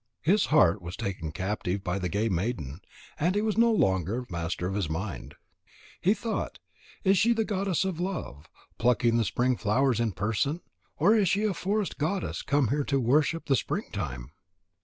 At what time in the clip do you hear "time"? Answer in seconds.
13.93-14.31